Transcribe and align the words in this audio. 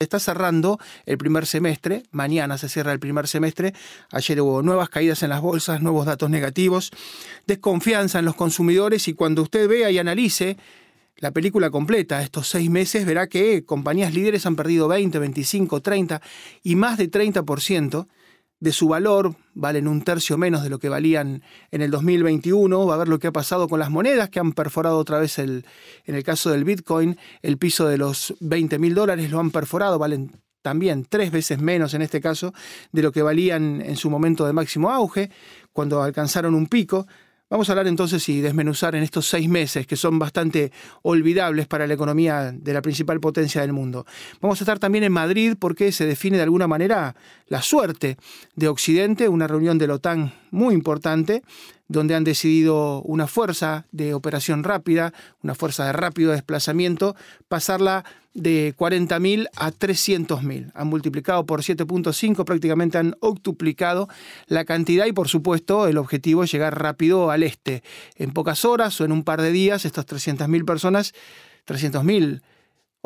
Está 0.00 0.20
cerrando 0.20 0.78
el 1.06 1.18
primer 1.18 1.44
semestre, 1.44 2.04
mañana 2.12 2.56
se 2.56 2.68
cierra 2.68 2.92
el 2.92 3.00
primer 3.00 3.26
semestre, 3.26 3.74
ayer 4.12 4.40
hubo 4.40 4.62
nuevas 4.62 4.90
caídas 4.90 5.24
en 5.24 5.30
las 5.30 5.40
bolsas, 5.40 5.82
nuevos 5.82 6.06
datos 6.06 6.30
negativos, 6.30 6.92
desconfianza 7.48 8.20
en 8.20 8.24
los 8.24 8.36
consumidores 8.36 9.08
y 9.08 9.14
cuando 9.14 9.42
usted 9.42 9.68
vea 9.68 9.90
y 9.90 9.98
analice 9.98 10.56
la 11.16 11.32
película 11.32 11.70
completa, 11.70 12.22
estos 12.22 12.48
seis 12.48 12.70
meses, 12.70 13.06
verá 13.06 13.26
que 13.26 13.64
compañías 13.64 14.14
líderes 14.14 14.46
han 14.46 14.54
perdido 14.54 14.86
20, 14.86 15.18
25, 15.18 15.80
30 15.80 16.22
y 16.62 16.76
más 16.76 16.96
de 16.96 17.10
30% 17.10 18.06
de 18.60 18.72
su 18.72 18.88
valor, 18.88 19.36
valen 19.54 19.86
un 19.86 20.02
tercio 20.02 20.36
menos 20.36 20.62
de 20.62 20.70
lo 20.70 20.78
que 20.78 20.88
valían 20.88 21.42
en 21.70 21.82
el 21.82 21.90
2021, 21.90 22.86
va 22.86 22.94
a 22.94 22.98
ver 22.98 23.08
lo 23.08 23.18
que 23.18 23.28
ha 23.28 23.32
pasado 23.32 23.68
con 23.68 23.78
las 23.78 23.90
monedas 23.90 24.30
que 24.30 24.40
han 24.40 24.52
perforado 24.52 24.98
otra 24.98 25.18
vez 25.18 25.38
el, 25.38 25.64
en 26.04 26.14
el 26.14 26.24
caso 26.24 26.50
del 26.50 26.64
Bitcoin, 26.64 27.18
el 27.42 27.58
piso 27.58 27.86
de 27.86 27.98
los 27.98 28.34
20 28.40 28.78
mil 28.78 28.94
dólares 28.94 29.30
lo 29.30 29.38
han 29.38 29.50
perforado, 29.50 29.98
valen 29.98 30.32
también 30.62 31.06
tres 31.08 31.30
veces 31.30 31.60
menos 31.60 31.94
en 31.94 32.02
este 32.02 32.20
caso 32.20 32.52
de 32.92 33.02
lo 33.02 33.12
que 33.12 33.22
valían 33.22 33.80
en 33.80 33.96
su 33.96 34.10
momento 34.10 34.46
de 34.46 34.52
máximo 34.52 34.90
auge, 34.90 35.30
cuando 35.72 36.02
alcanzaron 36.02 36.54
un 36.54 36.66
pico. 36.66 37.06
Vamos 37.50 37.66
a 37.68 37.72
hablar 37.72 37.86
entonces 37.86 38.28
y 38.28 38.42
desmenuzar 38.42 38.94
en 38.94 39.02
estos 39.02 39.26
seis 39.26 39.48
meses 39.48 39.86
que 39.86 39.96
son 39.96 40.18
bastante 40.18 40.70
olvidables 41.00 41.66
para 41.66 41.86
la 41.86 41.94
economía 41.94 42.52
de 42.52 42.72
la 42.74 42.82
principal 42.82 43.20
potencia 43.20 43.62
del 43.62 43.72
mundo. 43.72 44.04
Vamos 44.42 44.60
a 44.60 44.64
estar 44.64 44.78
también 44.78 45.04
en 45.04 45.12
Madrid 45.12 45.54
porque 45.58 45.90
se 45.90 46.04
define 46.04 46.36
de 46.36 46.42
alguna 46.42 46.66
manera 46.66 47.16
la 47.46 47.62
suerte 47.62 48.18
de 48.54 48.68
Occidente, 48.68 49.30
una 49.30 49.46
reunión 49.46 49.78
de 49.78 49.86
la 49.86 49.94
OTAN 49.94 50.34
muy 50.50 50.74
importante 50.74 51.42
donde 51.88 52.14
han 52.14 52.24
decidido 52.24 53.02
una 53.02 53.26
fuerza 53.26 53.86
de 53.90 54.14
operación 54.14 54.62
rápida, 54.62 55.12
una 55.42 55.54
fuerza 55.54 55.86
de 55.86 55.92
rápido 55.92 56.32
desplazamiento, 56.32 57.16
pasarla 57.48 58.04
de 58.34 58.74
40.000 58.76 59.48
a 59.56 59.72
300.000. 59.72 60.70
Han 60.74 60.86
multiplicado 60.86 61.44
por 61.46 61.62
7.5, 61.62 62.44
prácticamente 62.44 62.98
han 62.98 63.16
octuplicado 63.20 64.08
la 64.46 64.64
cantidad 64.64 65.06
y 65.06 65.12
por 65.12 65.28
supuesto 65.28 65.88
el 65.88 65.96
objetivo 65.96 66.44
es 66.44 66.52
llegar 66.52 66.80
rápido 66.80 67.30
al 67.30 67.42
este. 67.42 67.82
En 68.16 68.32
pocas 68.32 68.64
horas 68.64 69.00
o 69.00 69.04
en 69.04 69.12
un 69.12 69.24
par 69.24 69.40
de 69.40 69.50
días, 69.50 69.84
estas 69.84 70.06
300.000 70.06 70.64
personas, 70.64 71.14
300.000 71.66 72.42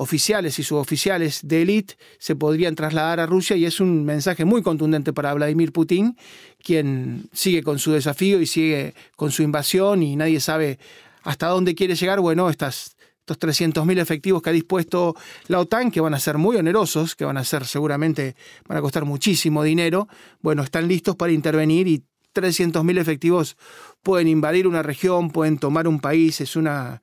oficiales 0.03 0.59
y 0.59 0.63
suboficiales 0.63 1.41
de 1.43 1.63
élite 1.63 1.95
se 2.19 2.37
podrían 2.37 2.75
trasladar 2.75 3.21
a 3.21 3.27
Rusia 3.27 3.57
y 3.57 3.65
es 3.65 3.81
un 3.81 4.05
mensaje 4.05 4.45
muy 4.45 4.63
contundente 4.63 5.13
para 5.13 5.33
Vladimir 5.33 5.73
Putin, 5.73 6.17
quien 6.63 7.29
sigue 7.33 7.63
con 7.63 7.79
su 7.79 7.93
desafío 7.93 8.41
y 8.41 8.47
sigue 8.47 8.95
con 9.17 9.31
su 9.31 9.43
invasión 9.43 10.03
y 10.03 10.17
nadie 10.17 10.41
sabe 10.41 10.79
hasta 11.23 11.47
dónde 11.49 11.75
quiere 11.75 11.95
llegar. 11.95 12.21
Bueno, 12.21 12.51
estas, 12.51 12.97
estos 13.21 13.39
300.000 13.39 13.99
efectivos 14.01 14.43
que 14.43 14.51
ha 14.51 14.53
dispuesto 14.53 15.15
la 15.47 15.61
OTAN, 15.61 15.91
que 15.91 16.01
van 16.01 16.15
a 16.15 16.19
ser 16.19 16.37
muy 16.37 16.57
onerosos, 16.57 17.15
que 17.15 17.25
van 17.25 17.37
a 17.37 17.45
ser 17.45 17.65
seguramente, 17.65 18.35
van 18.67 18.79
a 18.79 18.81
costar 18.81 19.05
muchísimo 19.05 19.63
dinero, 19.63 20.09
bueno, 20.41 20.63
están 20.63 20.89
listos 20.89 21.17
para 21.17 21.33
intervenir 21.33 21.87
y 21.87 22.05
300.000 22.35 22.99
efectivos 22.99 23.57
pueden 24.03 24.27
invadir 24.27 24.67
una 24.67 24.83
región, 24.83 25.31
pueden 25.31 25.59
tomar 25.59 25.87
un 25.87 26.01
país, 26.01 26.41
es 26.41 26.57
una 26.57 27.03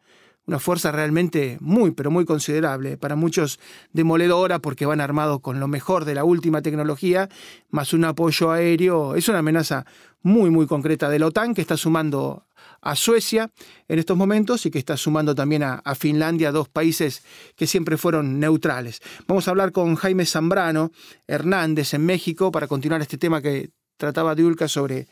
una 0.49 0.57
fuerza 0.57 0.91
realmente 0.91 1.59
muy, 1.61 1.91
pero 1.91 2.09
muy 2.09 2.25
considerable, 2.25 2.97
para 2.97 3.15
muchos 3.15 3.59
demoledora 3.93 4.57
porque 4.57 4.87
van 4.87 4.99
armados 4.99 5.41
con 5.41 5.59
lo 5.59 5.67
mejor 5.67 6.05
de 6.05 6.15
la 6.15 6.23
última 6.23 6.63
tecnología, 6.63 7.29
más 7.69 7.93
un 7.93 8.03
apoyo 8.03 8.49
aéreo. 8.49 9.13
Es 9.13 9.29
una 9.29 9.39
amenaza 9.39 9.85
muy, 10.23 10.49
muy 10.49 10.65
concreta 10.65 11.07
de 11.07 11.19
la 11.19 11.27
OTAN 11.27 11.53
que 11.53 11.61
está 11.61 11.77
sumando 11.77 12.47
a 12.81 12.95
Suecia 12.95 13.51
en 13.87 13.99
estos 13.99 14.17
momentos 14.17 14.65
y 14.65 14.71
que 14.71 14.79
está 14.79 14.97
sumando 14.97 15.35
también 15.35 15.61
a, 15.61 15.83
Finlandia, 15.93 16.51
dos 16.51 16.67
países 16.67 17.21
que 17.55 17.67
siempre 17.67 17.95
fueron 17.95 18.39
neutrales. 18.39 19.01
Vamos 19.27 19.47
a 19.47 19.51
hablar 19.51 19.71
con 19.71 19.93
Jaime 19.97 20.25
Zambrano 20.25 20.91
Hernández 21.27 21.93
en 21.93 22.07
México 22.07 22.51
para 22.51 22.67
continuar 22.67 23.03
este 23.03 23.19
tema 23.19 23.39
que 23.39 23.69
trataba 23.97 24.33
Diulca 24.33 24.67
sobre 24.67 25.07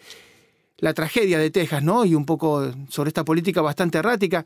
la 0.77 0.95
tragedia 0.95 1.38
de 1.38 1.52
Texas, 1.52 1.83
¿no? 1.83 2.05
Y 2.05 2.15
un 2.15 2.25
poco 2.25 2.71
sobre 2.89 3.09
esta 3.09 3.23
política 3.23 3.61
bastante 3.61 3.99
errática 3.99 4.43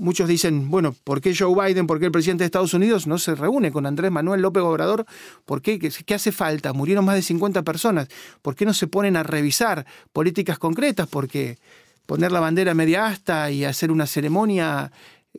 muchos 0.00 0.28
dicen, 0.28 0.70
bueno, 0.70 0.94
¿por 1.04 1.20
qué 1.20 1.34
Joe 1.36 1.54
Biden, 1.54 1.86
por 1.86 2.00
qué 2.00 2.06
el 2.06 2.12
presidente 2.12 2.42
de 2.42 2.46
Estados 2.46 2.74
Unidos 2.74 3.06
no 3.06 3.18
se 3.18 3.34
reúne 3.34 3.70
con 3.70 3.86
Andrés 3.86 4.10
Manuel 4.10 4.40
López 4.40 4.62
Obrador? 4.62 5.04
¿Por 5.44 5.62
qué? 5.62 5.78
¿Qué, 5.78 6.14
hace 6.14 6.32
falta? 6.32 6.72
Murieron 6.72 7.04
más 7.04 7.14
de 7.14 7.22
50 7.22 7.62
personas. 7.62 8.08
¿Por 8.42 8.56
qué 8.56 8.64
no 8.64 8.74
se 8.74 8.86
ponen 8.86 9.16
a 9.16 9.22
revisar 9.22 9.86
políticas 10.12 10.58
concretas? 10.58 11.06
Porque 11.06 11.58
poner 12.06 12.32
la 12.32 12.40
bandera 12.40 12.74
media 12.74 13.06
asta 13.06 13.50
y 13.50 13.64
hacer 13.64 13.92
una 13.92 14.06
ceremonia 14.06 14.90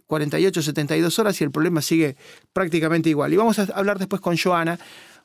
48, 0.07 0.61
72 0.61 1.19
horas 1.19 1.41
y 1.41 1.43
el 1.43 1.51
problema 1.51 1.81
sigue 1.81 2.15
prácticamente 2.53 3.09
igual. 3.09 3.33
Y 3.33 3.37
vamos 3.37 3.59
a 3.59 3.63
hablar 3.73 3.97
después 3.97 4.21
con 4.21 4.37
Joana, 4.37 4.79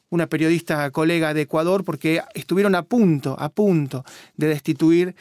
una 0.09 0.27
periodista 0.27 0.91
colega 0.91 1.35
de 1.35 1.43
Ecuador, 1.43 1.85
porque 1.85 2.23
estuvieron 2.35 2.75
a 2.75 2.83
punto, 2.83 3.37
a 3.39 3.49
punto 3.51 4.05
de 4.37 4.49
destituir 4.49 5.15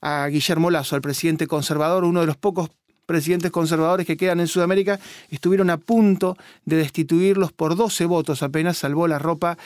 a 0.00 0.26
Guillermo 0.28 0.70
Lazo, 0.70 0.96
al 0.96 1.02
presidente 1.02 1.46
conservador, 1.46 2.04
uno 2.04 2.20
de 2.20 2.26
los 2.26 2.36
pocos 2.36 2.70
presidentes 3.08 3.50
conservadores 3.50 4.06
que 4.06 4.18
quedan 4.18 4.38
en 4.38 4.46
Sudamérica 4.46 5.00
estuvieron 5.30 5.70
a 5.70 5.78
punto 5.78 6.36
de 6.66 6.76
destituirlos 6.76 7.52
por 7.52 7.74
12 7.74 8.04
votos, 8.04 8.42
apenas 8.42 8.76
salvó 8.76 9.08
la 9.08 9.18
ropa 9.18 9.56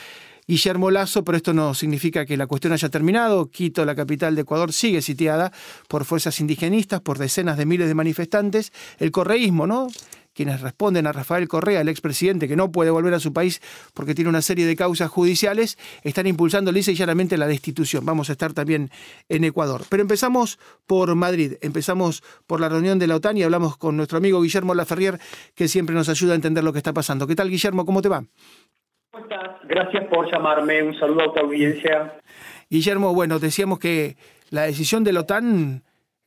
Guillermo 0.46 0.90
Lazo, 0.92 1.24
pero 1.24 1.36
esto 1.36 1.52
no 1.52 1.74
significa 1.74 2.24
que 2.24 2.36
la 2.36 2.46
cuestión 2.46 2.72
haya 2.72 2.88
terminado. 2.88 3.46
Quito, 3.46 3.84
la 3.84 3.94
capital 3.94 4.34
de 4.34 4.42
Ecuador, 4.42 4.72
sigue 4.72 5.02
sitiada 5.02 5.52
por 5.88 6.04
fuerzas 6.04 6.40
indigenistas, 6.40 7.00
por 7.00 7.18
decenas 7.18 7.56
de 7.56 7.66
miles 7.66 7.88
de 7.88 7.94
manifestantes. 7.94 8.72
El 8.98 9.10
correísmo, 9.10 9.66
¿no? 9.66 9.88
Quienes 10.34 10.60
responden 10.60 11.06
a 11.06 11.12
Rafael 11.12 11.48
Correa, 11.48 11.80
el 11.80 11.88
expresidente 11.88 12.48
que 12.48 12.56
no 12.56 12.72
puede 12.72 12.90
volver 12.90 13.14
a 13.14 13.20
su 13.20 13.32
país 13.32 13.60
porque 13.94 14.14
tiene 14.14 14.30
una 14.30 14.42
serie 14.42 14.66
de 14.66 14.76
causas 14.76 15.10
judiciales, 15.10 15.78
están 16.02 16.26
impulsando 16.26 16.72
lisa 16.72 16.90
y 16.90 16.94
llanamente 16.94 17.36
la 17.36 17.46
destitución. 17.46 18.04
Vamos 18.04 18.28
a 18.28 18.32
estar 18.32 18.52
también 18.52 18.90
en 19.28 19.44
Ecuador. 19.44 19.82
Pero 19.88 20.02
empezamos 20.02 20.58
por 20.86 21.14
Madrid, 21.14 21.54
empezamos 21.60 22.22
por 22.46 22.60
la 22.60 22.68
reunión 22.68 22.98
de 22.98 23.06
la 23.06 23.16
OTAN 23.16 23.36
y 23.36 23.42
hablamos 23.42 23.76
con 23.76 23.96
nuestro 23.96 24.18
amigo 24.18 24.40
Guillermo 24.42 24.74
Laferrier, 24.74 25.18
que 25.54 25.68
siempre 25.68 25.94
nos 25.94 26.08
ayuda 26.08 26.32
a 26.32 26.36
entender 26.36 26.64
lo 26.64 26.72
que 26.72 26.78
está 26.78 26.92
pasando. 26.92 27.26
¿Qué 27.26 27.34
tal, 27.34 27.50
Guillermo? 27.50 27.84
¿Cómo 27.84 28.02
te 28.02 28.08
va? 28.08 28.24
¿Cómo 29.10 29.24
estás? 29.24 29.60
Gracias 29.68 30.04
por 30.08 30.30
llamarme. 30.30 30.82
Un 30.82 30.98
saludo 30.98 31.30
a 31.30 31.34
tu 31.34 31.40
audiencia. 31.40 32.18
Guillermo, 32.70 33.14
bueno, 33.14 33.38
decíamos 33.38 33.78
que 33.78 34.16
la 34.50 34.62
decisión 34.62 35.04
de 35.04 35.12
la 35.12 35.20
OTAN 35.20 35.82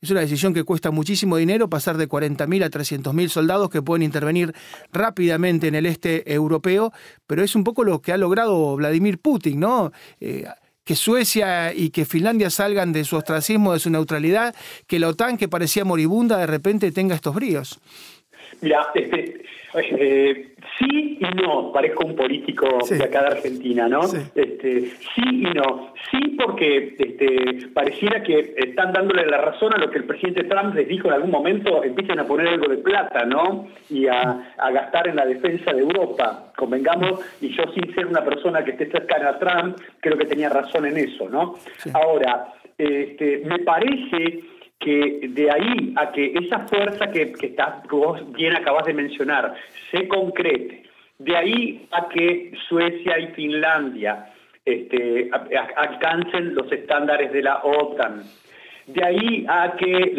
es 0.06 0.10
una 0.12 0.20
decisión 0.20 0.54
que 0.54 0.62
cuesta 0.62 0.92
muchísimo 0.92 1.36
dinero 1.36 1.68
pasar 1.68 1.96
de 1.96 2.08
40.000 2.08 2.64
a 2.64 2.70
300.000 2.70 3.28
soldados 3.28 3.70
que 3.70 3.82
pueden 3.82 4.04
intervenir 4.04 4.52
rápidamente 4.92 5.66
en 5.66 5.74
el 5.74 5.84
este 5.84 6.32
europeo, 6.32 6.92
pero 7.26 7.42
es 7.42 7.56
un 7.56 7.64
poco 7.64 7.82
lo 7.82 8.00
que 8.00 8.12
ha 8.12 8.16
logrado 8.16 8.76
Vladimir 8.76 9.18
Putin, 9.18 9.58
¿no? 9.58 9.90
Eh, 10.20 10.44
que 10.84 10.94
Suecia 10.94 11.74
y 11.74 11.90
que 11.90 12.04
Finlandia 12.04 12.50
salgan 12.50 12.92
de 12.92 13.02
su 13.02 13.16
ostracismo, 13.16 13.72
de 13.72 13.80
su 13.80 13.90
neutralidad, 13.90 14.54
que 14.86 15.00
la 15.00 15.08
OTAN, 15.08 15.36
que 15.36 15.48
parecía 15.48 15.84
moribunda, 15.84 16.38
de 16.38 16.46
repente 16.46 16.92
tenga 16.92 17.16
estos 17.16 17.34
bríos. 17.34 17.80
Mira, 18.60 18.86
este, 18.94 20.54
sí 20.78 21.18
y 21.20 21.42
no, 21.42 21.72
parezco 21.72 22.04
un 22.04 22.16
político 22.16 22.78
de 22.88 23.02
acá 23.02 23.22
de 23.22 23.28
Argentina, 23.28 23.88
¿no? 23.88 24.02
Sí. 24.04 24.18
Este, 24.34 24.80
sí 25.14 25.22
y 25.24 25.54
no. 25.54 25.94
Sí 26.10 26.36
porque 26.38 26.94
este, 26.98 27.68
pareciera 27.72 28.22
que 28.22 28.54
están 28.56 28.92
dándole 28.92 29.26
la 29.26 29.38
razón 29.38 29.74
a 29.74 29.78
lo 29.78 29.90
que 29.90 29.98
el 29.98 30.04
presidente 30.04 30.44
Trump 30.44 30.74
les 30.74 30.88
dijo 30.88 31.08
en 31.08 31.14
algún 31.14 31.30
momento, 31.30 31.82
empiecen 31.82 32.20
a 32.20 32.24
poner 32.24 32.48
algo 32.48 32.68
de 32.68 32.78
plata, 32.78 33.24
¿no? 33.24 33.68
Y 33.90 34.06
a, 34.06 34.52
gastar 34.72 35.08
en 35.08 35.16
la 35.16 35.26
defensa 35.26 35.72
de 35.72 35.80
Europa. 35.80 36.52
Convengamos, 36.56 37.20
y 37.40 37.48
yo 37.48 37.64
sin 37.72 37.94
ser 37.94 38.06
una 38.06 38.24
persona 38.24 38.64
que 38.64 38.72
esté 38.72 38.90
cercana 38.90 39.30
a 39.30 39.38
Trump, 39.38 39.78
creo 40.00 40.18
que 40.18 40.26
tenía 40.26 40.48
razón 40.48 40.86
en 40.86 40.98
eso, 40.98 41.28
¿no? 41.28 41.56
Ahora, 41.94 42.52
este, 42.76 43.42
me 43.46 43.60
parece 43.60 44.55
que 44.78 45.28
de 45.28 45.50
ahí 45.50 45.94
a 45.96 46.12
que 46.12 46.34
esa 46.34 46.60
fuerza 46.66 47.10
que, 47.10 47.32
que, 47.32 47.56
vos 47.90 48.32
bien 48.32 48.54
acabas 48.54 48.84
de 48.86 48.94
mencionar 48.94 49.54
se 49.90 50.06
concrete, 50.06 50.84
de 51.18 51.36
ahí 51.36 51.88
a 51.92 52.08
que 52.08 52.52
Suecia 52.68 53.18
y 53.18 53.28
Finlandia 53.28 54.32
este, 54.64 55.30
alcancen 55.76 56.54
los 56.54 56.70
estándares 56.70 57.32
de 57.32 57.42
la 57.42 57.62
OTAN, 57.62 58.22
de 58.86 59.04
ahí 59.04 59.46
a 59.48 59.74
que 59.76 60.14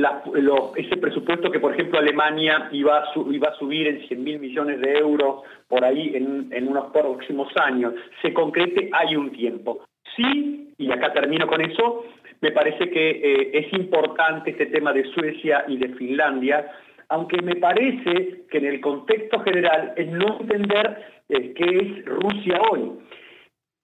ese 0.75 0.97
presupuesto 0.97 1.51
que, 1.51 1.59
por 1.59 1.73
ejemplo, 1.73 1.99
Alemania 1.99 2.67
iba 2.71 2.97
a, 2.97 3.05
iba 3.31 3.49
a 3.49 3.55
subir 3.55 3.87
en 3.87 4.07
100 4.07 4.23
mil 4.23 4.39
millones 4.39 4.81
de 4.81 4.97
euros 4.97 5.43
por 5.67 5.85
ahí 5.85 6.13
en 6.15 6.67
unos 6.67 6.91
próximos 6.91 7.49
años, 7.57 7.93
se 8.21 8.33
concrete, 8.33 8.89
hay 8.91 9.15
un 9.15 9.31
tiempo. 9.31 9.85
Sí, 10.15 10.73
y 10.77 10.91
acá 10.91 11.13
termino 11.13 11.47
con 11.47 11.61
eso, 11.61 12.05
me 12.41 12.51
parece 12.51 12.89
que 12.89 13.09
eh, 13.09 13.49
es 13.53 13.73
importante 13.73 14.51
este 14.51 14.67
tema 14.67 14.93
de 14.93 15.03
Suecia 15.11 15.65
y 15.67 15.77
de 15.77 15.89
Finlandia, 15.95 16.71
aunque 17.09 17.41
me 17.41 17.55
parece 17.55 18.45
que 18.49 18.57
en 18.57 18.65
el 18.65 18.81
contexto 18.81 19.39
general 19.41 19.93
es 19.95 20.07
no 20.09 20.39
entender 20.39 21.03
eh, 21.29 21.53
qué 21.53 21.65
es 21.65 22.05
Rusia 22.05 22.59
hoy. 22.71 22.91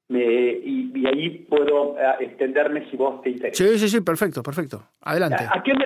y, 0.09 1.05
ahí 1.07 1.45
puedo 1.49 1.97
eh, 1.97 2.03
extenderme 2.21 2.89
si 2.89 2.97
vos 2.97 3.21
te 3.23 3.31
interesa. 3.31 3.63
Sí, 3.63 3.77
sí, 3.77 3.89
sí, 3.89 4.01
perfecto, 4.01 4.43
perfecto. 4.43 4.83
Adelante. 5.01 5.43
¿A, 5.49 5.63
qué, 5.63 5.73
me, 5.73 5.85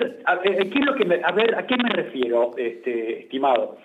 lo 0.84 0.94
que 0.94 1.20
a 1.24 1.32
ver, 1.32 1.54
¿a 1.54 1.66
qué 1.66 1.76
me 1.76 1.90
refiero, 1.90 2.52
este, 2.56 3.20
estimado? 3.22 3.78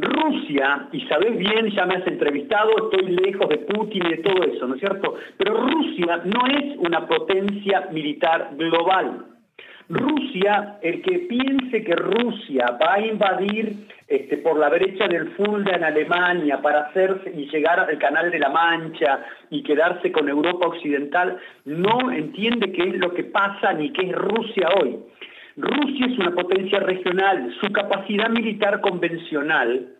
Rusia, 0.00 0.88
y 0.92 1.00
sabes 1.02 1.36
bien, 1.36 1.70
ya 1.70 1.86
me 1.86 1.96
has 1.96 2.06
entrevistado, 2.06 2.70
estoy 2.84 3.16
lejos 3.16 3.48
de 3.48 3.58
Putin 3.58 4.06
y 4.06 4.10
de 4.10 4.18
todo 4.18 4.44
eso, 4.44 4.66
¿no 4.66 4.74
es 4.74 4.80
cierto? 4.80 5.14
Pero 5.38 5.54
Rusia 5.54 6.22
no 6.24 6.46
es 6.46 6.76
una 6.78 7.06
potencia 7.06 7.88
militar 7.92 8.50
global. 8.56 9.26
Rusia, 9.88 10.78
el 10.82 11.00
que 11.02 11.20
piense 11.20 11.84
que 11.84 11.94
Rusia 11.94 12.66
va 12.82 12.94
a 12.94 13.00
invadir 13.00 13.86
este, 14.08 14.38
por 14.38 14.58
la 14.58 14.68
brecha 14.68 15.06
del 15.06 15.30
Fulda 15.36 15.76
en 15.76 15.84
Alemania 15.84 16.60
para 16.60 16.86
hacerse 16.86 17.32
y 17.36 17.48
llegar 17.48 17.78
al 17.78 17.96
Canal 17.98 18.30
de 18.32 18.38
la 18.38 18.48
Mancha 18.48 19.24
y 19.50 19.62
quedarse 19.62 20.10
con 20.10 20.28
Europa 20.28 20.66
Occidental, 20.66 21.38
no 21.64 22.10
entiende 22.10 22.72
qué 22.72 22.82
es 22.82 22.96
lo 22.96 23.14
que 23.14 23.24
pasa 23.24 23.72
ni 23.74 23.92
qué 23.92 24.06
es 24.06 24.12
Rusia 24.12 24.68
hoy. 24.80 24.98
Rusia 25.56 26.06
es 26.06 26.18
una 26.18 26.32
potencia 26.32 26.80
regional, 26.80 27.54
su 27.60 27.72
capacidad 27.72 28.28
militar 28.28 28.80
convencional 28.80 29.96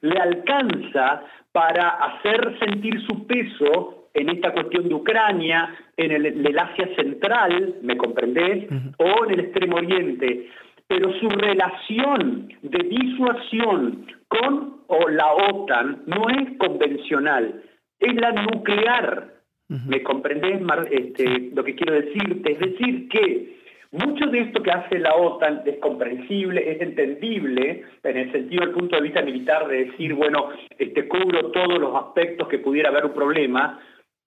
le 0.00 0.18
alcanza 0.18 1.24
para 1.52 1.88
hacer 1.88 2.58
sentir 2.58 3.00
su 3.06 3.26
peso 3.26 4.10
en 4.14 4.30
esta 4.30 4.52
cuestión 4.52 4.88
de 4.88 4.94
Ucrania, 4.94 5.74
en 5.96 6.12
el, 6.12 6.58
Asia 6.58 6.88
Central, 6.96 7.76
¿me 7.82 7.96
comprendés? 7.96 8.68
O 8.98 9.24
en 9.24 9.32
el 9.32 9.40
Extremo 9.40 9.76
Oriente. 9.76 10.48
Pero 10.86 11.12
su 11.20 11.28
relación 11.28 12.48
de 12.62 12.78
disuasión 12.78 14.06
con 14.28 14.78
o 14.86 15.08
la 15.08 15.32
OTAN 15.32 16.02
no 16.06 16.28
es 16.30 16.56
convencional, 16.58 17.62
es 17.98 18.14
la 18.14 18.32
nuclear. 18.32 19.34
¿Me 19.68 20.02
comprendés 20.02 20.62
este, 20.90 21.50
lo 21.54 21.62
que 21.62 21.74
quiero 21.74 21.92
decirte? 21.92 22.52
Es 22.52 22.58
decir, 22.58 23.08
que 23.10 23.57
mucho 23.90 24.26
de 24.26 24.40
esto 24.40 24.62
que 24.62 24.70
hace 24.70 24.98
la 24.98 25.14
OTAN 25.14 25.62
es 25.64 25.78
comprensible, 25.78 26.70
es 26.70 26.80
entendible 26.80 27.84
en 28.02 28.16
el 28.16 28.32
sentido 28.32 28.64
del 28.64 28.74
punto 28.74 28.96
de 28.96 29.02
vista 29.02 29.22
militar 29.22 29.66
de 29.66 29.86
decir, 29.86 30.14
bueno, 30.14 30.50
este, 30.78 31.08
cubro 31.08 31.50
todos 31.50 31.78
los 31.78 31.94
aspectos 31.94 32.48
que 32.48 32.58
pudiera 32.58 32.90
haber 32.90 33.06
un 33.06 33.14
problema, 33.14 33.80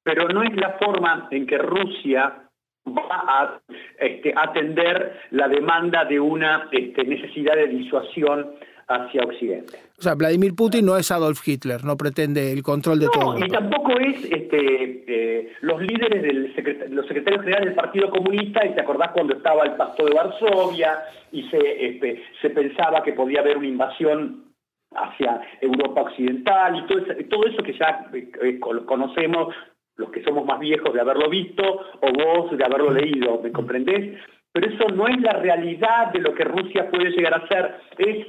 pero 0.04 0.28
no 0.30 0.42
es 0.42 0.56
la 0.56 0.78
forma 0.80 1.28
en 1.30 1.46
que 1.46 1.58
Rusia 1.60 2.50
va 2.88 3.24
a 3.28 3.62
este, 4.00 4.34
atender 4.36 5.20
la 5.32 5.48
demanda 5.48 6.06
de 6.06 6.20
una 6.20 6.68
este, 6.72 7.04
necesidad 7.04 7.56
de 7.56 7.68
disuasión 7.68 8.56
hacia 8.88 9.24
Occidente. 9.24 9.78
O 9.98 10.02
sea, 10.02 10.16
Vladimir 10.16 10.54
Putin 10.56 10.86
no 10.86 10.98
es 10.98 11.12
Adolf 11.12 11.48
Hitler, 11.48 11.86
no 11.86 11.96
pretende 11.96 12.52
el 12.52 12.64
control 12.64 13.00
de 13.00 13.08
todo. 13.08 13.38
Y 13.38 13.48
tampoco 13.50 13.94
es 14.00 14.26
este, 14.26 15.04
eh, 15.08 15.54
los 15.62 15.82
líderes 15.82 16.22
del 16.22 16.52
los 16.90 17.08
secretarios 17.08 17.44
generales 17.44 17.70
del 17.70 17.76
Partido 17.76 18.10
Comunista, 18.10 18.66
y 18.66 18.74
te 18.74 18.82
acordás 18.82 19.12
cuando 19.12 19.36
estaba 19.36 19.64
el 19.64 19.74
Pacto 19.74 20.06
de 20.06 20.14
Varsovia 20.14 21.00
y 21.32 21.44
se, 21.50 21.86
este, 21.86 22.24
se 22.42 22.50
pensaba 22.50 23.02
que 23.04 23.14
podía 23.14 23.40
haber 23.40 23.58
una 23.58 23.68
invasión 23.68 24.52
hacia 24.94 25.42
Europa 25.62 26.02
Occidental 26.02 26.78
y 26.78 26.88
todo 26.88 27.00
eso, 27.00 27.14
todo 27.30 27.46
eso 27.46 27.64
que 27.64 27.74
ya 27.74 28.10
eh, 28.14 28.60
conocemos 28.60 29.56
los 29.98 30.10
que 30.12 30.24
somos 30.24 30.46
más 30.46 30.60
viejos 30.60 30.94
de 30.94 31.02
haberlo 31.02 31.30
visto 31.30 31.64
o 31.64 32.12
vos 32.14 32.58
de 32.58 32.64
haberlo 32.64 32.92
leído, 32.92 33.40
¿me 33.42 33.52
comprendés? 33.52 34.18
pero 34.52 34.70
eso 34.70 34.90
no 34.90 35.08
es 35.08 35.20
la 35.22 35.34
realidad 35.34 36.12
de 36.12 36.20
lo 36.20 36.34
que 36.34 36.44
Rusia 36.44 36.90
puede 36.90 37.12
llegar 37.12 37.34
a 37.34 37.48
ser. 37.48 37.76
Es, 37.98 38.28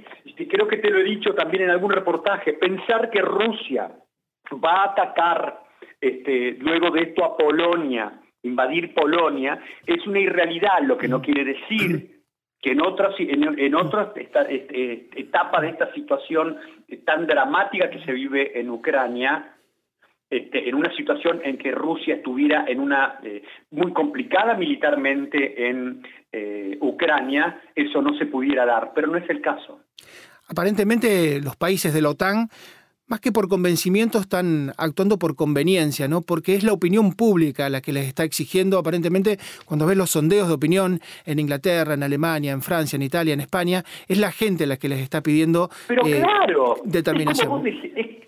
creo 0.48 0.68
que 0.68 0.76
te 0.76 0.90
lo 0.90 0.98
he 0.98 1.04
dicho 1.04 1.34
también 1.34 1.64
en 1.64 1.70
algún 1.70 1.90
reportaje, 1.90 2.52
pensar 2.54 3.10
que 3.10 3.20
Rusia 3.20 3.90
va 4.64 4.82
a 4.82 4.84
atacar 4.90 5.62
este, 6.00 6.56
luego 6.60 6.90
de 6.90 7.02
esto 7.02 7.24
a 7.24 7.36
Polonia, 7.36 8.20
invadir 8.42 8.94
Polonia, 8.94 9.60
es 9.86 10.06
una 10.06 10.20
irrealidad, 10.20 10.82
lo 10.82 10.96
que 10.96 11.08
no 11.08 11.20
quiere 11.20 11.44
decir 11.44 12.10
que 12.60 12.70
en 12.70 12.80
otras 12.80 13.14
en, 13.18 13.58
en 13.58 13.74
otras 13.74 14.16
este, 14.16 15.08
etapas 15.20 15.62
de 15.62 15.68
esta 15.70 15.92
situación 15.94 16.56
tan 17.04 17.26
dramática 17.26 17.90
que 17.90 18.04
se 18.04 18.12
vive 18.12 18.60
en 18.60 18.70
Ucrania, 18.70 19.51
este, 20.32 20.66
en 20.66 20.74
una 20.74 20.90
situación 20.96 21.42
en 21.44 21.58
que 21.58 21.72
Rusia 21.72 22.14
estuviera 22.14 22.64
en 22.66 22.80
una 22.80 23.18
eh, 23.22 23.42
muy 23.70 23.92
complicada 23.92 24.54
militarmente 24.54 25.68
en 25.68 26.02
eh, 26.32 26.78
Ucrania, 26.80 27.60
eso 27.74 28.00
no 28.00 28.16
se 28.16 28.24
pudiera 28.24 28.64
dar, 28.64 28.92
pero 28.94 29.08
no 29.08 29.18
es 29.18 29.28
el 29.28 29.42
caso. 29.42 29.80
Aparentemente 30.48 31.38
los 31.42 31.54
países 31.56 31.92
de 31.92 32.00
la 32.00 32.08
OTAN 32.08 32.48
más 33.08 33.20
que 33.20 33.30
por 33.30 33.46
convencimiento 33.46 34.18
están 34.18 34.72
actuando 34.78 35.18
por 35.18 35.36
conveniencia, 35.36 36.08
¿no? 36.08 36.22
Porque 36.22 36.54
es 36.54 36.64
la 36.64 36.72
opinión 36.72 37.12
pública 37.12 37.68
la 37.68 37.82
que 37.82 37.92
les 37.92 38.06
está 38.06 38.24
exigiendo, 38.24 38.78
aparentemente, 38.78 39.36
cuando 39.66 39.84
ves 39.84 39.98
los 39.98 40.08
sondeos 40.08 40.48
de 40.48 40.54
opinión 40.54 40.98
en 41.26 41.38
Inglaterra, 41.38 41.92
en 41.92 42.02
Alemania, 42.02 42.52
en 42.52 42.62
Francia, 42.62 42.96
en 42.96 43.02
Italia, 43.02 43.34
en 43.34 43.40
España, 43.40 43.84
es 44.08 44.16
la 44.16 44.32
gente 44.32 44.66
la 44.66 44.78
que 44.78 44.88
les 44.88 45.00
está 45.00 45.22
pidiendo 45.22 45.68
Pero 45.88 46.06
eh, 46.06 46.22
claro, 46.22 46.76
determinación. 46.84 47.62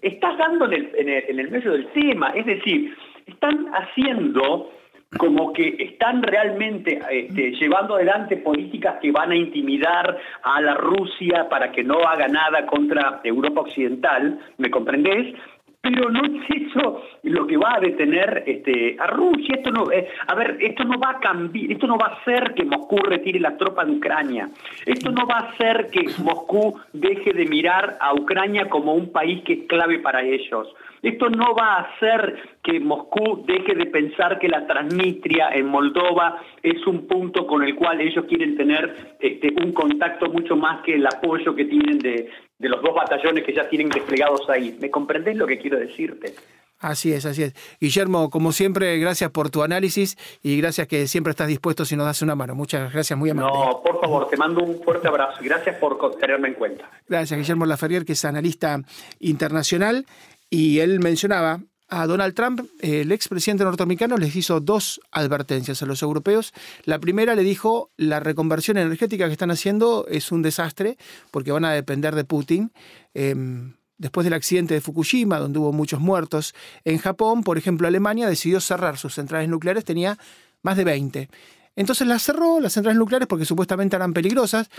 Estás 0.05 0.37
dando 0.39 0.67
en 0.67 0.73
el, 0.73 0.91
en 0.95 1.39
el 1.39 1.51
medio 1.51 1.73
del 1.73 1.87
tema, 1.89 2.31
es 2.31 2.47
decir, 2.47 2.95
están 3.27 3.67
haciendo 3.75 4.71
como 5.17 5.53
que 5.53 5.77
están 5.79 6.23
realmente 6.23 7.01
este, 7.11 7.53
llevando 7.53 7.95
adelante 7.95 8.37
políticas 8.37 8.97
que 9.01 9.13
van 9.13 9.31
a 9.31 9.37
intimidar 9.37 10.19
a 10.43 10.61
la 10.61 10.75
Rusia 10.75 11.49
para 11.49 11.71
que 11.71 11.85
no 11.85 12.01
haga 12.01 12.29
nada 12.29 12.67
contra 12.67 13.21
Europa 13.23 13.63
Occidental, 13.63 14.41
¿me 14.59 14.71
comprendés? 14.71 15.35
Pero 15.85 16.09
no 16.09 16.23
es 16.25 16.33
eso 16.49 17.03
lo 17.25 17.47
que 17.47 17.59
va 17.59 17.75
a 17.77 17.81
detener 17.81 18.43
este, 18.47 18.97
a 18.99 19.07
Rusia. 19.09 19.57
Esto 19.57 19.71
no, 19.71 19.93
eh, 19.93 20.09
a 20.27 20.35
ver, 20.35 20.57
esto 20.61 20.83
no 20.83 20.99
va 20.99 21.11
a 21.11 21.21
cambiar, 21.21 21.73
esto 21.73 21.87
no 21.87 21.99
va 21.99 22.07
a 22.07 22.15
hacer 22.21 22.55
que 22.55 22.65
Moscú 22.65 22.97
retire 22.97 23.39
las 23.39 23.59
tropas 23.59 23.87
de 23.87 23.93
Ucrania. 23.93 24.49
Esto 24.87 25.11
no 25.11 25.27
va 25.27 25.41
a 25.41 25.51
hacer 25.51 25.89
que 25.93 26.07
Moscú 26.23 26.81
deje 26.95 27.35
de 27.35 27.45
mirar 27.45 27.99
a 28.01 28.15
Ucrania 28.15 28.71
como 28.71 28.95
un 28.95 29.13
país 29.13 29.43
que 29.45 29.53
es 29.53 29.67
clave 29.69 29.99
para 29.99 30.23
ellos. 30.23 30.75
Esto 31.03 31.29
no 31.29 31.55
va 31.55 31.75
a 31.75 31.81
hacer 31.83 32.35
que 32.63 32.81
Moscú 32.81 33.45
deje 33.47 33.75
de 33.75 33.85
pensar 33.85 34.39
que 34.39 34.49
la 34.49 34.67
Transnistria 34.67 35.51
en 35.53 35.67
Moldova 35.67 36.41
es 36.63 36.87
un 36.87 37.07
punto 37.07 37.47
con 37.47 37.63
el 37.63 37.75
cual 37.75 38.01
ellos 38.01 38.25
quieren 38.27 38.57
tener 38.57 39.17
este, 39.21 39.53
un 39.63 39.73
contacto 39.73 40.31
mucho 40.31 40.57
más 40.57 40.83
que 40.83 40.95
el 40.95 41.07
apoyo 41.07 41.55
que 41.55 41.67
tienen 41.67 41.99
de, 41.99 42.31
de 42.59 42.69
los 42.69 42.83
dos 42.83 42.95
batallones 42.95 43.45
que 43.45 43.55
ya 43.55 43.69
tienen 43.69 43.89
desplegados 43.89 44.49
ahí. 44.49 44.77
¿Me 44.81 44.91
comprendés 44.91 45.37
lo 45.37 45.47
que 45.47 45.59
quiero 45.59 45.79
decirte? 45.79 46.35
Así 46.79 47.13
es, 47.13 47.25
así 47.25 47.45
es. 47.45 47.55
Guillermo, 47.81 48.29
como 48.29 48.53
siempre, 48.53 48.99
gracias 48.99 49.31
por 49.31 49.49
tu 49.49 49.63
análisis 49.63 50.17
y 50.43 50.59
gracias 50.59 50.87
que 50.87 51.07
siempre 51.07 51.31
estás 51.31 51.49
dispuesto 51.49 51.85
si 51.85 51.97
nos 51.97 52.05
das 52.07 52.21
una 52.21 52.35
mano. 52.35 52.55
Muchas 52.55 52.93
gracias, 52.93 53.19
muy 53.19 53.31
amable. 53.31 53.53
No, 53.53 53.81
por 53.83 54.01
favor, 54.01 54.29
te 54.29 54.37
mando 54.37 54.63
un 54.63 54.83
fuerte 54.83 55.09
abrazo 55.09 55.43
y 55.43 55.49
gracias 55.49 55.77
por 55.77 55.99
tenerme 56.19 56.49
en 56.49 56.55
cuenta. 56.55 56.91
Gracias, 57.09 57.39
Guillermo 57.39 57.65
Laferrier, 57.65 58.05
que 58.05 58.13
es 58.13 58.25
analista 58.25 58.83
internacional 59.19 60.05
y 60.51 60.81
él 60.81 61.01
mencionaba 61.01 61.61
a 61.89 62.07
Donald 62.07 62.35
Trump, 62.35 62.61
el 62.81 63.13
expresidente 63.13 63.65
norteamericano, 63.65 64.17
les 64.17 64.35
hizo 64.35 64.61
dos 64.61 65.01
advertencias 65.11 65.83
a 65.83 65.87
los 65.87 66.03
europeos. 66.03 66.53
La 66.85 66.99
primera 66.99 67.35
le 67.35 67.43
dijo, 67.43 67.91
la 67.97 68.21
reconversión 68.21 68.79
energética 68.79 69.27
que 69.27 69.33
están 69.33 69.51
haciendo 69.51 70.07
es 70.09 70.33
un 70.33 70.43
desastre 70.43 70.97
porque 71.31 71.53
van 71.53 71.65
a 71.65 71.73
depender 71.73 72.15
de 72.15 72.25
Putin. 72.25 72.73
Em, 73.13 73.75
después 73.99 74.25
del 74.25 74.35
accidente 74.35 74.75
de 74.75 74.81
Fukushima, 74.81 75.39
donde 75.39 75.59
hubo 75.59 75.73
muchos 75.73 76.01
muertos 76.01 76.55
en 76.85 76.99
Japón, 76.99 77.43
por 77.43 77.59
ejemplo, 77.59 77.87
Alemania 77.87 78.29
decidió 78.29 78.61
cerrar 78.61 78.99
sus 78.99 79.15
centrales 79.15 79.49
nucleares, 79.49 79.85
tenía 79.85 80.19
más 80.63 80.77
de 80.77 80.85
20. 80.85 81.29
Entonces 81.77 82.07
las 82.07 82.23
cerró, 82.23 82.61
las 82.61 82.73
centrales 82.73 82.99
nucleares, 82.99 83.29
porque 83.29 83.45
supuestamente 83.45 83.97
eran 83.97 84.13
peligrosas, 84.13 84.71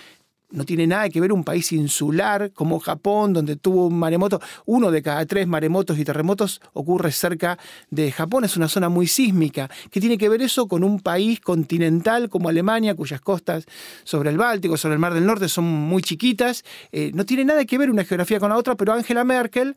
no 0.55 0.65
tiene 0.65 0.88
nada 0.88 1.09
que 1.09 1.21
ver 1.21 1.31
un 1.31 1.43
país 1.43 1.71
insular 1.71 2.51
como 2.53 2.79
Japón, 2.79 3.33
donde 3.33 3.55
tuvo 3.55 3.88
un 3.88 4.00
maremoto. 4.00 4.39
Uno 4.65 4.91
de 4.91 5.01
cada 5.01 5.25
tres 5.25 5.47
maremotos 5.47 6.00
y 6.00 6.05
terremotos 6.05 6.62
ocurre 6.74 7.12
cerca 7.12 7.59
de 7.91 8.12
Japón. 8.12 8.45
Es 8.45 8.57
una 8.57 8.67
zona 8.67 8.89
muy 8.89 9.07
sísmica. 9.07 9.69
¿Qué 9.91 10.00
tiene 10.00 10.17
que 10.17 10.29
ver 10.29 10.41
eso 10.41 10.67
con 10.67 10.83
un 10.83 11.00
país 11.00 11.39
continental 11.39 12.29
como 12.29 12.50
Alemania, 12.50 12.95
cuyas 12.95 13.21
costas 13.21 13.65
sobre 14.03 14.29
el 14.29 14.38
Báltico, 14.38 14.77
sobre 14.77 14.93
el 14.93 15.00
Mar 15.00 15.13
del 15.13 15.25
Norte 15.25 15.50
son 15.50 15.65
muy 15.65 16.01
chiquitas? 16.01 16.63
Eh, 16.91 17.12
no 17.13 17.25
tiene 17.25 17.45
nada 17.45 17.65
que 17.65 17.77
ver 17.77 17.89
una 17.89 18.05
geografía 18.05 18.39
con 18.39 18.50
la 18.50 18.57
otra, 18.57 18.75
pero 18.75 18.93
Angela 18.93 19.24
Merkel 19.24 19.75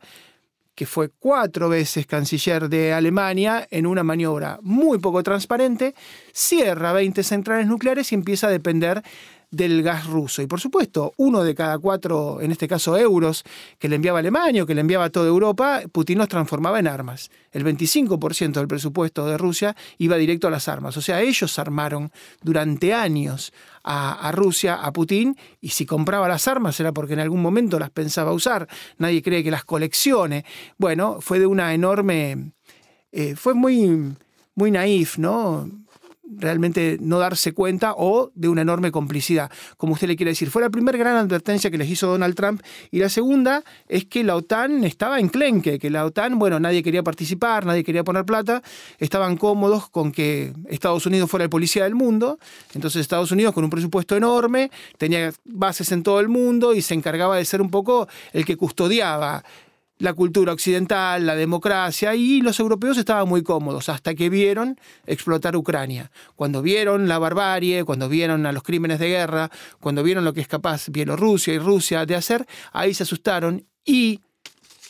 que 0.79 0.85
fue 0.85 1.09
cuatro 1.09 1.67
veces 1.67 2.05
canciller 2.05 2.69
de 2.69 2.93
Alemania 2.93 3.67
en 3.69 3.85
una 3.85 4.01
maniobra 4.01 4.59
muy 4.61 4.97
poco 4.97 5.21
transparente, 5.23 5.93
cierra 6.31 6.93
20 6.93 7.21
centrales 7.21 7.67
nucleares 7.67 8.13
y 8.13 8.15
empieza 8.15 8.47
a 8.47 8.49
depender 8.49 9.03
del 9.51 9.81
gas 9.81 10.05
ruso. 10.05 10.41
Y 10.41 10.47
por 10.47 10.59
supuesto, 10.59 11.13
uno 11.17 11.43
de 11.43 11.55
cada 11.55 11.79
cuatro, 11.79 12.39
en 12.41 12.51
este 12.51 12.67
caso 12.67 12.97
euros, 12.97 13.43
que 13.79 13.89
le 13.89 13.95
enviaba 13.95 14.19
Alemania 14.19 14.63
o 14.63 14.65
que 14.65 14.75
le 14.75 14.81
enviaba 14.81 15.05
a 15.05 15.09
toda 15.09 15.27
Europa, 15.27 15.81
Putin 15.91 16.19
los 16.19 16.27
transformaba 16.27 16.79
en 16.79 16.87
armas. 16.87 17.31
El 17.51 17.65
25% 17.65 18.53
del 18.53 18.67
presupuesto 18.67 19.25
de 19.25 19.37
Rusia 19.37 19.75
iba 19.97 20.17
directo 20.17 20.47
a 20.47 20.51
las 20.51 20.67
armas. 20.67 20.97
O 20.97 21.01
sea, 21.01 21.21
ellos 21.21 21.57
armaron 21.57 22.11
durante 22.41 22.93
años 22.93 23.51
a, 23.83 24.31
Rusia, 24.33 24.75
a 24.75 24.93
Putin, 24.93 25.35
y 25.61 25.69
si 25.69 25.85
compraba 25.85 26.27
las 26.27 26.47
armas 26.47 26.79
era 26.79 26.91
porque 26.91 27.13
en 27.13 27.19
algún 27.19 27.41
momento 27.41 27.79
las 27.79 27.89
pensaba 27.89 28.33
usar. 28.33 28.67
Nadie 28.97 29.23
cree 29.23 29.43
que 29.43 29.51
las 29.51 29.63
coleccione. 29.63 30.45
Bueno, 30.77 31.17
fue 31.21 31.39
de 31.39 31.47
una 31.47 31.73
enorme... 31.73 32.51
Eh, 33.11 33.35
fue 33.35 33.55
muy, 33.55 34.13
muy 34.53 34.69
naif, 34.69 35.17
¿no? 35.17 35.67
Realmente 36.29 36.97
no 37.01 37.19
darse 37.19 37.53
cuenta 37.53 37.93
o 37.97 38.31
de 38.35 38.47
una 38.47 38.61
enorme 38.61 38.91
complicidad, 38.91 39.51
como 39.77 39.93
usted 39.93 40.07
le 40.07 40.15
quiere 40.15 40.31
decir. 40.31 40.49
Fue 40.49 40.61
la 40.61 40.69
primera 40.69 40.97
gran 40.97 41.15
advertencia 41.15 41.71
que 41.71 41.77
les 41.77 41.89
hizo 41.89 42.07
Donald 42.07 42.35
Trump 42.35 42.61
y 42.91 42.99
la 42.99 43.09
segunda 43.09 43.63
es 43.87 44.05
que 44.05 44.23
la 44.23 44.35
OTAN 44.35 44.83
estaba 44.83 45.19
enclenque, 45.19 45.79
que 45.79 45.89
la 45.89 46.05
OTAN, 46.05 46.39
bueno, 46.39 46.59
nadie 46.59 46.83
quería 46.83 47.03
participar, 47.03 47.65
nadie 47.65 47.83
quería 47.83 48.03
poner 48.03 48.25
plata, 48.25 48.61
estaban 48.99 49.37
cómodos 49.37 49.89
con 49.89 50.11
que 50.11 50.53
Estados 50.69 51.05
Unidos 51.05 51.29
fuera 51.29 51.43
el 51.43 51.49
policía 51.49 51.83
del 51.83 51.95
mundo, 51.95 52.39
entonces 52.73 53.01
Estados 53.01 53.31
Unidos 53.31 53.53
con 53.53 53.63
un 53.63 53.69
presupuesto 53.69 54.15
enorme, 54.15 54.71
tenía 54.97 55.31
bases 55.45 55.91
en 55.91 56.03
todo 56.03 56.19
el 56.19 56.29
mundo 56.29 56.73
y 56.73 56.81
se 56.81 56.93
encargaba 56.93 57.37
de 57.37 57.45
ser 57.45 57.61
un 57.61 57.69
poco 57.69 58.07
el 58.33 58.45
que 58.45 58.57
custodiaba 58.57 59.43
la 59.99 60.13
cultura 60.13 60.53
occidental, 60.53 61.25
la 61.25 61.35
democracia, 61.35 62.15
y 62.15 62.41
los 62.41 62.59
europeos 62.59 62.97
estaban 62.97 63.27
muy 63.27 63.43
cómodos 63.43 63.89
hasta 63.89 64.15
que 64.15 64.29
vieron 64.29 64.79
explotar 65.05 65.55
Ucrania. 65.55 66.09
Cuando 66.35 66.61
vieron 66.61 67.07
la 67.07 67.19
barbarie, 67.19 67.83
cuando 67.83 68.09
vieron 68.09 68.45
a 68.45 68.51
los 68.51 68.63
crímenes 68.63 68.99
de 68.99 69.09
guerra, 69.09 69.51
cuando 69.79 70.01
vieron 70.01 70.23
lo 70.23 70.33
que 70.33 70.41
es 70.41 70.47
capaz 70.47 70.89
Bielorrusia 70.89 71.53
y 71.53 71.59
Rusia 71.59 72.05
de 72.05 72.15
hacer, 72.15 72.47
ahí 72.71 72.93
se 72.93 73.03
asustaron 73.03 73.65
y 73.85 74.21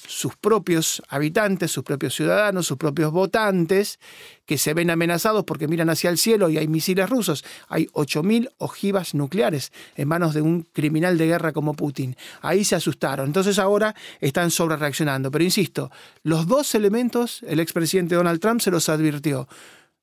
sus 0.10 0.36
propios 0.36 1.04
habitantes, 1.08 1.70
sus 1.70 1.84
propios 1.84 2.16
ciudadanos, 2.16 2.66
sus 2.66 2.78
propios 2.78 3.12
votantes, 3.12 4.00
que 4.48 4.58
se 4.58 4.74
ven 4.74 4.90
amenazados 4.90 5.46
porque 5.46 5.68
miran 5.68 5.92
hacia 5.92 6.10
el 6.10 6.18
cielo 6.18 6.50
y 6.50 6.58
hay 6.58 6.68
misiles 6.68 7.08
rusos. 7.08 7.46
Hay 7.68 7.86
8.000 7.94 8.50
ojivas 8.58 9.14
nucleares 9.14 9.72
en 9.96 10.08
manos 10.08 10.34
de 10.34 10.42
un 10.42 10.64
criminal 10.64 11.20
de 11.20 11.28
guerra 11.28 11.52
como 11.54 11.76
Putin. 11.76 12.16
Ahí 12.42 12.64
se 12.64 12.76
asustaron. 12.76 13.28
Entonces 13.28 13.60
ahora 13.60 13.94
están 14.20 14.50
sobre 14.50 14.78
reaccionando. 14.78 15.30
Pero 15.30 15.44
insisto, 15.44 15.92
los 16.24 16.48
dos 16.48 16.74
elementos 16.74 17.44
el 17.48 17.60
expresidente 17.60 18.16
Donald 18.16 18.40
Trump 18.40 18.62
se 18.62 18.72
los 18.72 18.90
advirtió. 18.90 19.48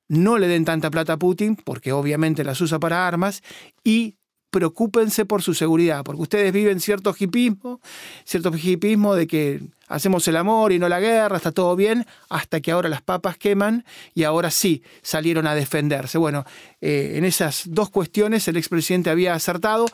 No 0.07 0.37
le 0.37 0.47
den 0.47 0.63
tanta 0.63 0.89
plata 0.89 1.13
a 1.13 1.17
Putin, 1.17 1.57
porque 1.57 1.91
obviamente 1.91 2.45
las 2.45 2.61
usa 2.61 2.79
para 2.79 3.05
armas, 3.05 3.43
y 3.83 4.15
preocúpense 4.49 5.25
por 5.25 5.41
su 5.41 5.53
seguridad, 5.53 6.03
porque 6.03 6.21
ustedes 6.21 6.53
viven 6.53 6.79
cierto 6.79 7.13
hipismo, 7.17 7.81
cierto 8.23 8.51
hipismo 8.55 9.15
de 9.15 9.27
que 9.27 9.61
hacemos 9.87 10.27
el 10.27 10.37
amor 10.37 10.71
y 10.71 10.79
no 10.79 10.89
la 10.89 10.99
guerra, 10.99 11.37
está 11.37 11.51
todo 11.51 11.75
bien, 11.75 12.05
hasta 12.29 12.61
que 12.61 12.71
ahora 12.71 12.89
las 12.89 13.01
papas 13.01 13.37
queman 13.37 13.85
y 14.13 14.23
ahora 14.23 14.51
sí 14.51 14.83
salieron 15.01 15.47
a 15.47 15.55
defenderse. 15.55 16.17
Bueno, 16.17 16.45
eh, 16.81 17.13
en 17.15 17.25
esas 17.25 17.63
dos 17.67 17.89
cuestiones 17.89 18.47
el 18.47 18.57
expresidente 18.57 19.09
había 19.09 19.33
acertado. 19.33 19.85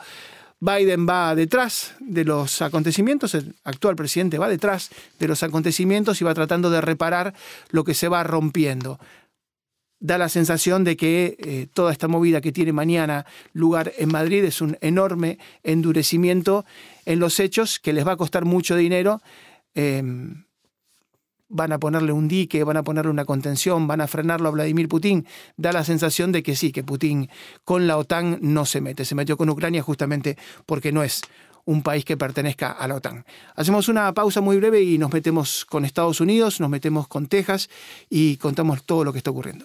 Biden 0.60 1.06
va 1.06 1.34
detrás 1.34 1.94
de 2.00 2.24
los 2.24 2.62
acontecimientos, 2.62 3.34
el 3.34 3.54
actual 3.64 3.96
presidente 3.96 4.38
va 4.38 4.48
detrás 4.48 4.90
de 5.18 5.28
los 5.28 5.42
acontecimientos 5.42 6.20
y 6.20 6.24
va 6.24 6.32
tratando 6.32 6.70
de 6.70 6.80
reparar 6.80 7.34
lo 7.70 7.84
que 7.84 7.92
se 7.92 8.08
va 8.08 8.22
rompiendo 8.22 8.98
da 10.04 10.18
la 10.18 10.28
sensación 10.28 10.84
de 10.84 10.98
que 10.98 11.34
eh, 11.38 11.66
toda 11.72 11.90
esta 11.90 12.08
movida 12.08 12.42
que 12.42 12.52
tiene 12.52 12.74
mañana 12.74 13.24
lugar 13.54 13.90
en 13.96 14.12
Madrid 14.12 14.44
es 14.44 14.60
un 14.60 14.76
enorme 14.82 15.38
endurecimiento 15.62 16.66
en 17.06 17.20
los 17.20 17.40
hechos 17.40 17.80
que 17.80 17.94
les 17.94 18.06
va 18.06 18.12
a 18.12 18.16
costar 18.18 18.44
mucho 18.44 18.76
dinero. 18.76 19.22
Em, 19.74 20.44
van 21.48 21.72
a 21.72 21.78
ponerle 21.78 22.12
un 22.12 22.28
dique, 22.28 22.64
van 22.64 22.76
a 22.76 22.82
ponerle 22.82 23.10
una 23.10 23.24
contención, 23.24 23.86
van 23.86 24.02
a 24.02 24.06
frenarlo 24.06 24.48
a 24.48 24.52
Vladimir 24.52 24.88
Putin. 24.88 25.26
Da 25.56 25.72
la 25.72 25.84
sensación 25.84 26.32
de 26.32 26.42
que 26.42 26.54
sí, 26.54 26.70
que 26.70 26.84
Putin 26.84 27.30
con 27.64 27.86
la 27.86 27.96
OTAN 27.96 28.40
no 28.42 28.66
se 28.66 28.82
mete. 28.82 29.06
Se 29.06 29.14
metió 29.14 29.38
con 29.38 29.48
Ucrania 29.48 29.82
justamente 29.82 30.36
porque 30.66 30.92
no 30.92 31.02
es 31.02 31.22
un 31.64 31.82
país 31.82 32.04
que 32.04 32.18
pertenezca 32.18 32.72
a 32.72 32.86
la 32.88 32.96
OTAN. 32.96 33.24
Hacemos 33.56 33.88
una 33.88 34.12
pausa 34.12 34.42
muy 34.42 34.58
breve 34.58 34.82
y 34.82 34.98
nos 34.98 35.14
metemos 35.14 35.64
con 35.64 35.86
Estados 35.86 36.20
Unidos, 36.20 36.60
nos 36.60 36.68
metemos 36.68 37.08
con 37.08 37.26
Texas 37.26 37.70
y 38.10 38.36
contamos 38.36 38.84
todo 38.84 39.02
lo 39.02 39.10
que 39.10 39.18
está 39.18 39.30
ocurriendo. 39.30 39.64